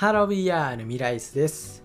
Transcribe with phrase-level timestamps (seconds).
[0.00, 1.84] ハロー VR ミライスです。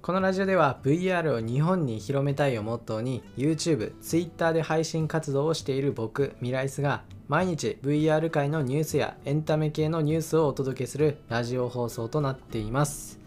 [0.00, 13.18] このラジオでは VR を日本に広めたいをモットーに YouTube、Twitter で配信活動をしている僕、ミライスが毎日 VR 界のニュースやエンタメ系のニュースをお届けするラジオ放送となっています。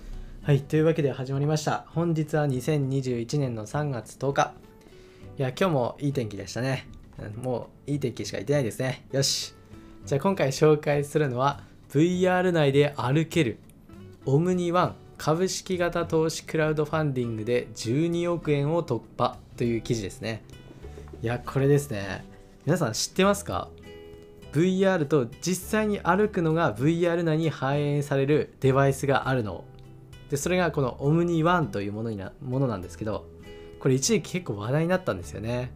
[0.44, 1.84] はい、というわけで始まりました。
[1.90, 4.54] 本日は2021年の3月10日。
[5.38, 6.88] いや、今日もいい天気でしたね。
[7.44, 9.06] もういい天気しか言ってないですね。
[9.12, 9.54] よし。
[10.06, 11.60] じゃあ今回紹介するのは
[11.92, 13.60] VR 内で歩ける
[14.26, 20.44] オムニワン株式型投資クラウドファンディングで12億円を突破という記事ですね。
[21.22, 22.26] いやこれですね。
[22.66, 23.70] 皆さん知ってますか
[24.52, 29.64] ？VR と実際に歩くのが VR 内に反映されるデバイスがあるの。
[30.30, 33.26] でそれがこのオムニワンというものになものなんですけど
[33.80, 35.72] これ一時期結構話題になったんですよね。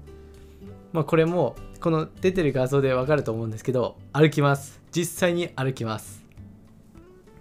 [0.92, 4.82] まあこれもこの出てる画像でわかると思うんですけど歩きます。
[4.92, 6.23] 実際に歩きます。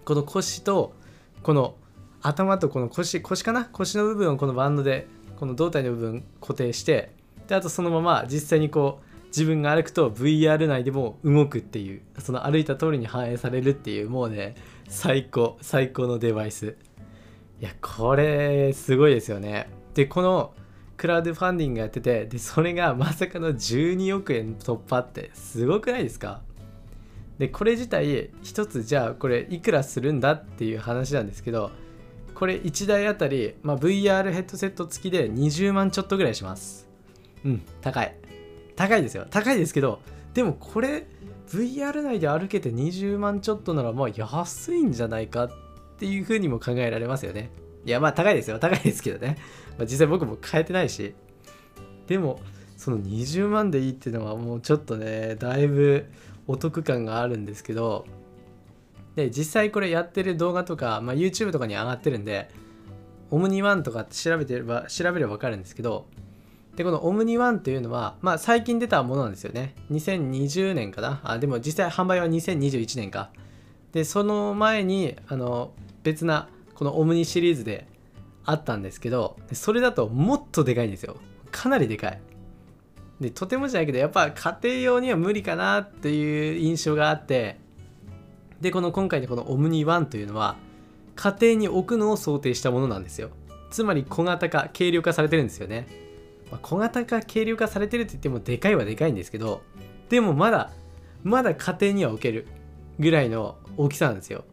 [0.05, 0.93] この腰と
[1.41, 1.75] この
[2.21, 3.65] 頭とこの腰腰かな？
[3.65, 5.07] 腰の部分をこのバンドで
[5.39, 7.11] この胴体の部分固定して
[7.47, 14.55] であとそのまま実際にこう自分が歩くと VR 内でも動くっていうその歩いた通りに反映されるっていうもうね
[14.87, 16.77] 最高最高のデバイス。
[17.59, 19.69] いやこれすごいですよね。
[19.93, 20.53] でこの
[20.95, 26.41] クラウドファンディングやっててでそれがまさかの12億円突破ってすごくないですか？
[27.37, 31.71] でこれ自体一つじゃあこれいくらするんだっていう話なんですけど
[32.35, 36.87] これ1台あたり、まあ、VR ヘッドセット付きで20万ちょっとぐらいします。
[37.45, 37.61] うん。
[37.81, 38.15] 高い。
[38.75, 39.27] 高いですよ。
[39.29, 39.99] 高いですけど
[40.33, 41.07] でもこれ
[41.49, 45.51] VR 内で歩けて20万ちょっとならまあ安いんじゃないかっ
[45.97, 47.51] ていうふうにも考えられますよね。
[47.85, 48.59] いやまあ高いですよ。
[48.59, 49.37] 高いですけどね、
[49.77, 51.13] まあ、実際僕も変えてないし。
[52.07, 52.39] でも
[52.77, 56.05] その20万でいいっていうのはもうちょっとねだいぶ
[56.47, 58.05] お得感があるんですけど
[59.15, 62.49] で実際これやってる動画とか、まあ、YouTube とかに上がってるんで
[63.29, 66.07] オムニワンとかって調べてれば調べれば分かるんですけど
[66.75, 69.75] でこのオムニワンというのは、まあ、最近出たものなんですよね。
[69.91, 71.21] 2020年かな？
[71.23, 73.29] あでも実際販売は2021年か。
[73.91, 75.71] でその前にあの
[76.01, 77.85] 別なこのオムニシリーズで
[78.43, 81.17] あったんですけどそれだともっとでかいんですよ。
[81.51, 82.19] かなりでかい。
[83.19, 87.57] でとてもじゃないけどやっぱ家庭用には無理かなっていう印象があって
[88.59, 90.55] でこの今回のこのオムニワンというのは
[91.15, 93.29] 家庭に置くのを想定したものなんですよ。
[93.69, 95.87] つまり小型化軽量化されてるんですよね、
[96.51, 99.63] まあ、小型化軽量化されてるって言ってもでかいはでかいんですけど
[100.09, 100.71] でもまだ
[101.23, 102.47] まだ家庭には置ける
[102.99, 104.43] ぐらいの大きさなんですよ。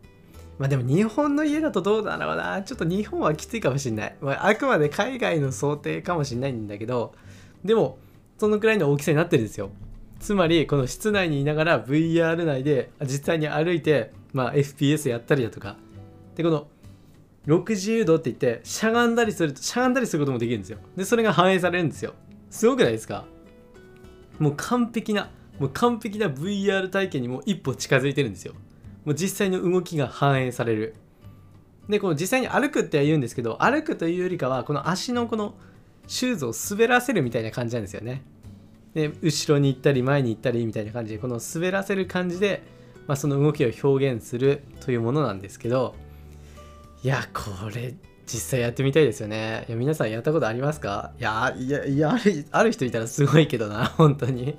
[0.58, 2.62] まあでも日本の家だとどうだろうな？
[2.62, 7.14] ちょっと日本はきついかもしんない、まあ、あくまで海外の想定かもしんないんだけど
[7.64, 7.98] でも
[8.40, 9.68] そのくらいの大きさになってるんですよ。
[10.18, 15.76] つまりこの室内にいながら VR 内で実際に歩いて、まあ、FPS やったりだとか。
[16.36, 16.66] でこの
[17.46, 20.78] 60度って言ってしゃがんだりするとしゃがんだりすることもできるんですよ。
[20.96, 22.14] でそれが反映されるんですよ。
[22.48, 23.26] すごくないですか？
[24.38, 28.54] もう完璧なもう完璧な VR 体験にも一歩近づいてるんですよ。
[29.04, 30.94] もう実際の動きが反映される。
[31.90, 35.56] でこの実際に歩くって言うんですけど歩くというよりかはこの足のこの
[36.06, 38.22] シューズを滑らせるみたいな感じなんですよね。
[38.94, 42.62] で後ろに行ったり前に行ったりみたいな感じでこの滑らせる感じで、
[43.06, 45.94] まあ、その動きを表現するというものなんですけど
[47.02, 47.94] いやこれ
[48.26, 49.64] 実際やってみたいですよね。
[49.68, 51.12] いや皆さんやったことありますか？
[51.18, 54.56] いやいやいやあるある人いたらすごいけどな 本当に。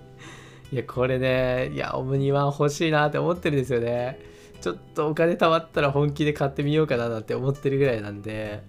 [0.73, 4.19] いやこれねいやオムニワン欲しいなって思ってるんですよね。
[4.59, 8.61] ちょっとお金貯まったら本気で買ってみようかななんて思ってるぐらいなんで。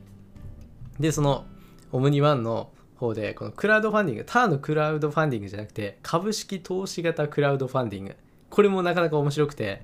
[1.01, 1.47] でその
[1.91, 2.71] オムニワンの
[3.03, 8.17] 方でこのクラウドファンディングただのクラウドファンディングじゃなくて株式投資型クラウドファンディング。
[8.49, 9.83] これもなかなか面白くて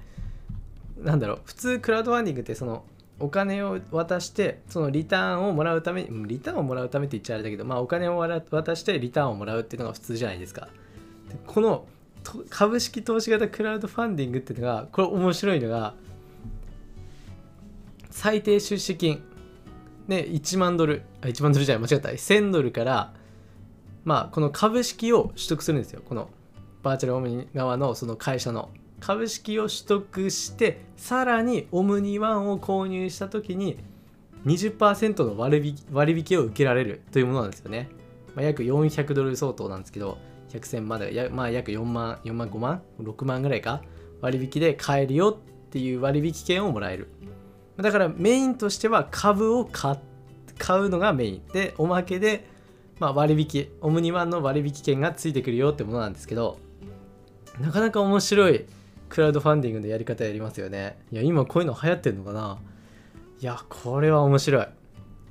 [0.99, 2.85] なんだろう普通クラウドファンディングってその
[3.19, 10.69] お金を渡してそのリターンをもらうためにリターンをもらうためって言っちゃあれだけどまあお金を渡してリターンをもらうっていうのが普通じゃないですか。
[11.47, 11.87] この
[12.51, 15.95] 株式投資型クラウドファンディングっていうのがこれ面白いのが
[18.11, 19.23] 最低出資金。
[20.09, 23.15] ね、1万ドル、あ、1万ドルじゃない、間違った、1000ドルから、
[24.05, 26.03] まあ、この株式を取得するんですよ。
[26.09, 26.31] この
[26.83, 28.71] バーチャルオムニ側のその会社の
[29.01, 33.77] 株式を取得して、さらにオムニワンを購入したときに
[34.47, 37.91] 20%の割引割引を受けられるというものなんですよね。
[38.35, 40.19] まあ、約400ドル相当なんですけど、
[40.51, 43.83] 100銭まで、やまあ、約4万、4万、5万、6万ぐらいか
[44.23, 47.09] 割引で買えるよっていう割引券をもらえる。
[47.83, 49.97] だからメインとしては株を買
[50.81, 51.43] うのがメイン。
[51.53, 52.47] でおまけで、
[52.99, 56.59] まあ、割引オムニワンの割引券がついてくるよってものなんですけど
[57.61, 58.67] なかなか面白い
[59.09, 60.99] クラウドファンディングのやり方やりますよね。
[61.13, 62.59] いや今こういうの流行ってるのかな。
[63.41, 64.67] いやこれは面白い。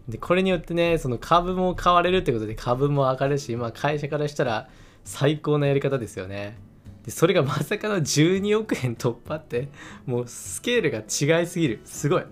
[0.08, 4.70] でこれによってねその株も買われるってことで株も上がるし、まあ、会社からしたら
[5.04, 6.58] 最高なやり方ですよね。
[7.08, 9.70] でそれがまさかの12億円突破って
[10.06, 11.80] もうスケールが違いすぎる。
[11.86, 12.24] すごい。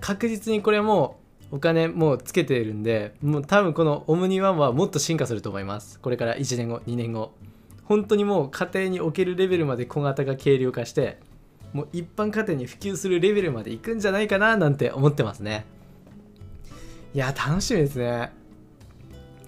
[0.00, 1.18] 確実にこれも
[1.50, 5.98] うお金もうつけているんでもう多分このオムニワンはもっと進化すると思います。
[5.98, 7.32] これから1年後2年後。
[7.82, 11.18] 本当にもう家庭に置けるレベルまで小型が軽量化して
[11.72, 15.64] もう一般家庭に普及するレベルまでいくんじゃないかななんて思ってますね。
[17.14, 18.32] いや楽しみですね。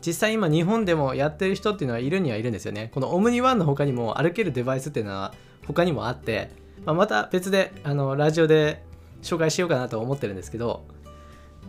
[0.05, 2.91] 実際今日本でもやってる人っていうのはいるにはいるんですよね。
[2.93, 5.33] このオムニワンの他にも歩けるデバイスっていうのは
[5.67, 6.51] 他にもあって、
[6.85, 8.83] まあ、また別であのラジオで
[9.23, 10.85] 紹介しようかなと思ってるんですけど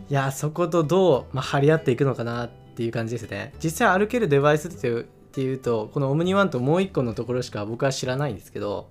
[0.09, 3.53] いやそことどう、まあ、張り合っていくのかなっていう感じですね。
[3.63, 8.89] 実際歩けるデバイスっていうっていうとこのオムニワンともう一個のところしか僕は知らないんですけど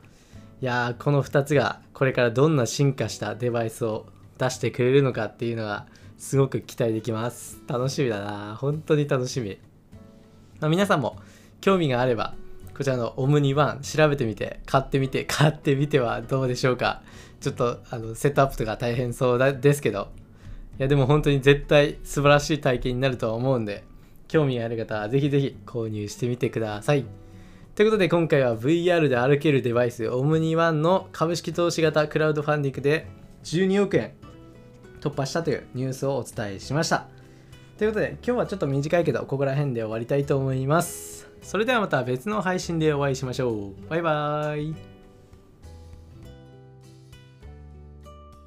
[0.61, 4.07] いやこの2つがこれからどんな進化したデバイスを
[4.39, 5.87] 出してくれるのかっていうのが
[6.19, 7.63] すごく期待できます。
[7.67, 8.57] 楽しみだな。
[8.57, 9.59] 本当に楽しみ、
[10.61, 11.17] まあ、皆さんも
[11.61, 12.35] 興味があれば
[12.77, 17.03] こちらのオムニワン調べてみて買ってみて 買ってみてはどうでしょうか。
[17.41, 20.09] ちょっとあのセットアップとか大変そうだですけど。
[20.79, 23.85] いやでも本当に絶対素晴らしい体験になるとは思うんで
[24.27, 27.05] 興味がある方はぜひぜひ購入してみてください。
[27.77, 33.07] ということで今回は VR で歩けるデバイスオムニワンの株式投資型クラウドファンディングで
[33.45, 34.15] 12億円
[35.05, 37.07] 突破したというニュースをお伝えしました。
[37.77, 41.29] ということで今日はちょっと短いけどここら辺で終わりたいと思います。
[41.43, 43.91] それではまた別の配信でお会いしましょう。
[43.91, 44.94] バイバーイ。